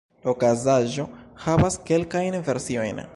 [0.27, 1.05] La okazaĵo
[1.45, 3.07] havas kelkajn versiojn.